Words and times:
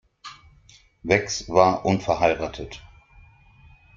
Wex 1.03 1.47
war 1.47 1.85
unverheiratet. 1.85 2.81